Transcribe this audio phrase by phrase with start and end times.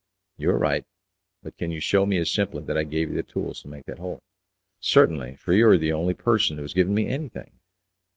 [0.35, 0.83] "You are right;
[1.43, 3.85] but can you shew me as simply that I gave you the tools to make
[3.85, 4.23] that hole?"
[4.79, 7.59] "Certainly, for you are the only person who has given me anything."